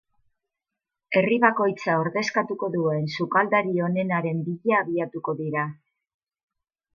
Herri 1.19 1.35
bakoitza 1.43 1.97
ordezkatuko 2.03 2.69
duen 2.77 3.05
sukaldari 3.17 3.75
onenaren 3.89 4.41
bila 4.49 4.79
abiatuko 4.87 5.37
dira. 5.45 5.69